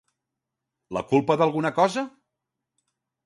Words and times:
La 0.97 1.03
culpa 1.11 1.37
d'alguna 1.41 1.71
cosa? 1.77 2.05